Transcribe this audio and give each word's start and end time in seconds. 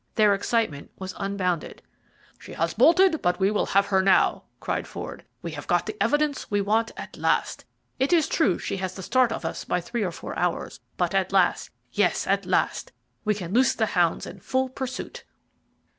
Their 0.15 0.33
excitement 0.33 0.89
was 0.97 1.13
unbounded. 1.17 1.83
"She 2.39 2.53
has 2.53 2.73
bolted, 2.73 3.21
but 3.21 3.39
we 3.39 3.51
will 3.51 3.67
have 3.67 3.85
her 3.85 4.01
now," 4.01 4.45
cried 4.59 4.87
Ford. 4.87 5.23
"We 5.43 5.51
have 5.51 5.67
got 5.67 5.85
the 5.85 5.95
evidence 6.01 6.49
we 6.49 6.59
want 6.59 6.89
at 6.97 7.17
last. 7.17 7.65
It 7.99 8.11
is 8.11 8.27
true 8.27 8.57
she 8.57 8.77
has 8.77 8.95
the 8.95 9.03
start 9.03 9.31
of 9.31 9.45
us 9.45 9.63
by 9.63 9.79
three 9.79 10.01
or 10.01 10.11
four 10.11 10.35
hours; 10.39 10.79
but 10.97 11.13
at 11.13 11.31
last 11.31 11.69
yes, 11.91 12.25
at 12.25 12.47
last 12.47 12.91
we 13.25 13.35
can 13.35 13.53
loose 13.53 13.75
the 13.75 13.85
hounds 13.93 14.25
in 14.25 14.39
full 14.39 14.69
pursuit." 14.69 15.23